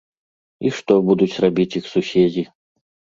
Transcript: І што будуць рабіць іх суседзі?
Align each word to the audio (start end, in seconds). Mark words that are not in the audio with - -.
І 0.69 0.69
што 0.77 0.93
будуць 1.09 1.39
рабіць 1.45 1.75
іх 1.81 1.85
суседзі? 1.93 2.45